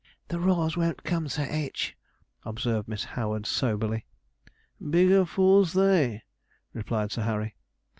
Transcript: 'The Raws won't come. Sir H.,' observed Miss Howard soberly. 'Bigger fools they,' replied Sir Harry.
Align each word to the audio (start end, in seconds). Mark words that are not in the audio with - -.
'The 0.29 0.39
Raws 0.39 0.75
won't 0.75 1.03
come. 1.03 1.27
Sir 1.29 1.45
H.,' 1.47 1.95
observed 2.43 2.87
Miss 2.87 3.03
Howard 3.03 3.45
soberly. 3.45 4.07
'Bigger 4.81 5.27
fools 5.27 5.73
they,' 5.73 6.23
replied 6.73 7.11
Sir 7.11 7.21
Harry. 7.21 7.55